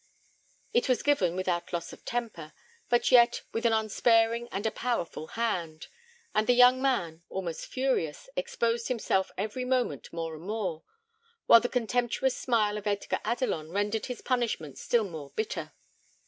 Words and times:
It 0.73 0.89
was 0.89 1.03
given 1.03 1.35
without 1.35 1.71
loss 1.71 1.93
of 1.93 2.03
temper, 2.05 2.53
but 2.89 3.11
yet 3.11 3.43
with 3.53 3.67
an 3.67 3.73
unsparing 3.73 4.47
and 4.51 4.65
a 4.65 4.71
powerful 4.71 5.27
hand; 5.37 5.89
and 6.33 6.47
the 6.47 6.55
young 6.55 6.81
man, 6.81 7.21
almost 7.29 7.67
furious, 7.67 8.27
exposed 8.35 8.87
himself 8.87 9.29
every 9.37 9.63
moment 9.63 10.11
more 10.11 10.33
and 10.33 10.43
more, 10.43 10.81
while 11.45 11.59
the 11.61 11.69
contemptuous 11.69 12.35
smile 12.35 12.79
of 12.79 12.87
Edgar 12.87 13.19
Adelon 13.23 13.71
rendered 13.71 14.07
his 14.07 14.23
punishment 14.23 14.79
still 14.79 15.07
more 15.07 15.29
bitter. 15.35 15.71